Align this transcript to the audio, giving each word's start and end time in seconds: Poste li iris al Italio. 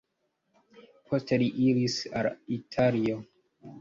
Poste 1.11 1.39
li 1.43 1.49
iris 1.67 1.99
al 2.23 2.31
Italio. 2.59 3.21